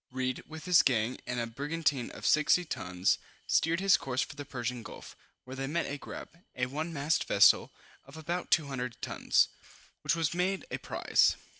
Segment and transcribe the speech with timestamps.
[0.09, 4.43] Read, with this gang, and a brigantine of 60 tons, steered his course for the
[4.43, 7.71] Persian Gulf, where they met a grab, (a one masted vessel)
[8.05, 9.49] of about 200 tons,
[10.01, 11.35] which was made a prize.